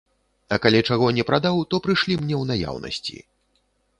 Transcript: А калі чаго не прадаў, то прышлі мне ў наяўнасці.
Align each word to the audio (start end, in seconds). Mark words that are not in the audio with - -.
А 0.55 0.57
калі 0.63 0.79
чаго 0.93 1.09
не 1.17 1.25
прадаў, 1.29 1.59
то 1.73 1.81
прышлі 1.85 2.17
мне 2.21 2.35
ў 2.37 2.43
наяўнасці. 2.53 3.17